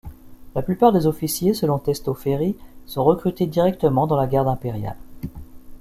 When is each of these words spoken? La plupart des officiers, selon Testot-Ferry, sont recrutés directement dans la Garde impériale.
La 0.55 0.63
plupart 0.63 0.91
des 0.91 1.05
officiers, 1.05 1.53
selon 1.53 1.77
Testot-Ferry, 1.77 2.55
sont 2.87 3.03
recrutés 3.03 3.45
directement 3.45 4.07
dans 4.07 4.17
la 4.17 4.25
Garde 4.25 4.47
impériale. 4.47 4.95